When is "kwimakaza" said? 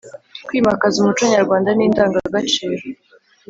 0.45-0.95